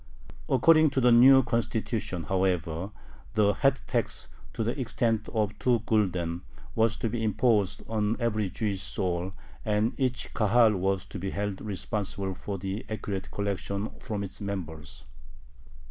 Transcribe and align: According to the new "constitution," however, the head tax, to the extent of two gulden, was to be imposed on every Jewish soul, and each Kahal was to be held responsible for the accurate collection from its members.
According 0.49 0.89
to 0.91 0.99
the 0.99 1.11
new 1.11 1.43
"constitution," 1.43 2.23
however, 2.23 2.89
the 3.35 3.53
head 3.53 3.81
tax, 3.85 4.29
to 4.53 4.63
the 4.63 4.81
extent 4.81 5.29
of 5.29 5.59
two 5.59 5.81
gulden, 5.85 6.41
was 6.73 6.97
to 6.97 7.07
be 7.07 7.23
imposed 7.23 7.83
on 7.87 8.15
every 8.19 8.49
Jewish 8.49 8.81
soul, 8.81 9.33
and 9.63 9.93
each 9.99 10.33
Kahal 10.33 10.75
was 10.75 11.05
to 11.05 11.19
be 11.19 11.29
held 11.29 11.61
responsible 11.61 12.33
for 12.33 12.57
the 12.57 12.83
accurate 12.89 13.29
collection 13.29 13.91
from 13.99 14.23
its 14.23 14.41
members. 14.41 15.05